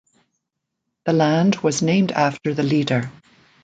[1.05, 3.11] The land was named after the leader.